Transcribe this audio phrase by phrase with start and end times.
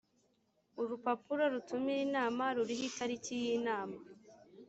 [0.81, 3.97] urupapuro rutumira inama ruriho itariki y inama.